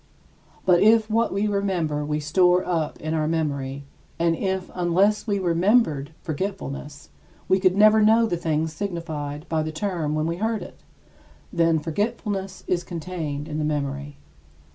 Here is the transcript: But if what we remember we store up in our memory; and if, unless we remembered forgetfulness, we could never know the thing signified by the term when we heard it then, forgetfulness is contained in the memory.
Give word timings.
But 0.65 0.81
if 0.81 1.11
what 1.11 1.31
we 1.31 1.45
remember 1.45 2.03
we 2.03 2.19
store 2.19 2.65
up 2.65 2.99
in 2.99 3.13
our 3.13 3.27
memory; 3.27 3.83
and 4.17 4.35
if, 4.35 4.71
unless 4.73 5.27
we 5.27 5.37
remembered 5.37 6.09
forgetfulness, 6.23 7.09
we 7.47 7.59
could 7.59 7.77
never 7.77 8.01
know 8.01 8.25
the 8.25 8.35
thing 8.35 8.65
signified 8.65 9.45
by 9.47 9.61
the 9.61 9.71
term 9.71 10.15
when 10.15 10.25
we 10.25 10.37
heard 10.37 10.63
it 10.63 10.79
then, 11.53 11.77
forgetfulness 11.77 12.63
is 12.65 12.83
contained 12.83 13.47
in 13.47 13.59
the 13.59 13.63
memory. 13.63 14.17